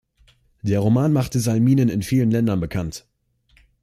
[0.63, 3.05] Der Roman machte Salminen in vielen Ländern bekannt.